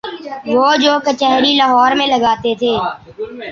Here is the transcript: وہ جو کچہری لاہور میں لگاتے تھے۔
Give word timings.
وہ 0.53 0.69
جو 0.75 0.93
کچہری 1.05 1.51
لاہور 1.55 1.91
میں 1.97 2.07
لگاتے 2.07 2.53
تھے۔ 2.59 2.73